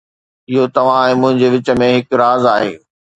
[0.53, 2.73] اهو توهان ۽ منهنجي وچ ۾ هڪ راز آهي